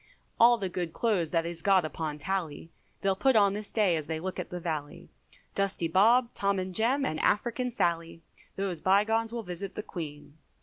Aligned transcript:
All 0.39 0.57
the 0.57 0.67
good 0.67 0.93
clothes 0.93 1.29
that 1.29 1.45
is 1.45 1.61
got 1.61 1.85
upon 1.85 2.17
tally, 2.17 2.71
They'll 3.01 3.15
put 3.15 3.35
on 3.35 3.53
this 3.53 3.69
day 3.69 3.95
as 3.95 4.07
they 4.07 4.19
look 4.19 4.39
at 4.39 4.49
the 4.49 4.59
valley, 4.59 5.09
Dusty 5.53 5.87
Bob, 5.87 6.33
Tom, 6.33 6.57
and 6.57 6.73
Jem, 6.73 7.05
and 7.05 7.19
African 7.19 7.69
Sally, 7.69 8.23
These 8.55 8.81
bye 8.81 9.03
gones 9.03 9.31
will 9.31 9.43
visit 9.43 9.75
the 9.75 9.83
Queen. 9.83 10.39